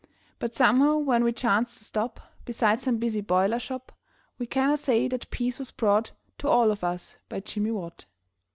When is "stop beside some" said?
1.83-2.97